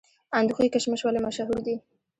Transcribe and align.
اندخوی 0.39 0.69
کشمش 0.75 1.01
ولې 1.03 1.19
مشهور 1.27 1.57
دي؟ 1.65 1.75